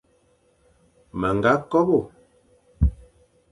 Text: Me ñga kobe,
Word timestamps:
Me 1.19 1.29
ñga 1.35 1.53
kobe, 1.71 1.99